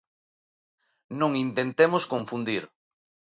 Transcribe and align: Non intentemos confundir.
Non 1.19 1.31
intentemos 1.45 2.03
confundir. 2.13 2.63